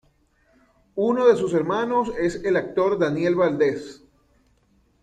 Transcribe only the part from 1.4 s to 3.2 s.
hermanos es el actor